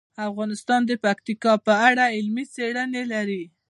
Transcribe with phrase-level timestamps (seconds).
[0.29, 3.43] افغانستان د پکتیکا په اړه علمي څېړنې لري.